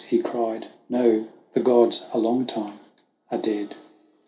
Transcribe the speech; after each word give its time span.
He 0.09 0.17
cried, 0.19 0.65
"No, 0.89 1.27
the 1.53 1.59
gods 1.59 2.07
a 2.11 2.17
long 2.17 2.47
time 2.47 2.79
are 3.31 3.37
dead." 3.37 3.75